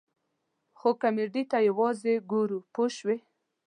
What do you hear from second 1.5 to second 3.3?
ته یوازې ګورو پوه شوې!.